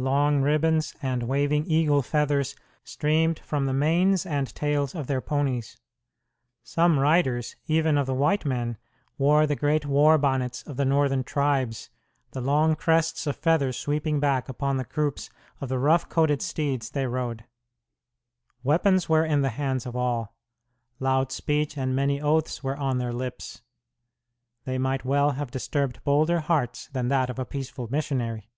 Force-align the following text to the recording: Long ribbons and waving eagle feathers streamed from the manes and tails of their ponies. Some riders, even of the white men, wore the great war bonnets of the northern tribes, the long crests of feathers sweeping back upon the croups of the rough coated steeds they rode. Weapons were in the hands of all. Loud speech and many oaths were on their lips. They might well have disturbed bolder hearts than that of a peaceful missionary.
Long 0.00 0.42
ribbons 0.42 0.94
and 1.02 1.24
waving 1.24 1.66
eagle 1.66 2.02
feathers 2.02 2.54
streamed 2.84 3.40
from 3.40 3.66
the 3.66 3.72
manes 3.72 4.24
and 4.24 4.46
tails 4.54 4.94
of 4.94 5.08
their 5.08 5.20
ponies. 5.20 5.76
Some 6.62 7.00
riders, 7.00 7.56
even 7.66 7.98
of 7.98 8.06
the 8.06 8.14
white 8.14 8.44
men, 8.44 8.78
wore 9.18 9.44
the 9.44 9.56
great 9.56 9.86
war 9.86 10.16
bonnets 10.16 10.62
of 10.62 10.76
the 10.76 10.84
northern 10.84 11.24
tribes, 11.24 11.90
the 12.30 12.40
long 12.40 12.76
crests 12.76 13.26
of 13.26 13.34
feathers 13.34 13.76
sweeping 13.76 14.20
back 14.20 14.48
upon 14.48 14.76
the 14.76 14.84
croups 14.84 15.30
of 15.60 15.68
the 15.68 15.80
rough 15.80 16.08
coated 16.08 16.42
steeds 16.42 16.90
they 16.90 17.08
rode. 17.08 17.44
Weapons 18.62 19.08
were 19.08 19.24
in 19.24 19.42
the 19.42 19.50
hands 19.58 19.84
of 19.84 19.96
all. 19.96 20.36
Loud 21.00 21.32
speech 21.32 21.76
and 21.76 21.96
many 21.96 22.20
oaths 22.20 22.62
were 22.62 22.76
on 22.76 22.98
their 22.98 23.12
lips. 23.12 23.62
They 24.64 24.78
might 24.78 25.04
well 25.04 25.32
have 25.32 25.50
disturbed 25.50 26.04
bolder 26.04 26.38
hearts 26.38 26.86
than 26.92 27.08
that 27.08 27.28
of 27.30 27.40
a 27.40 27.44
peaceful 27.44 27.90
missionary. 27.90 28.48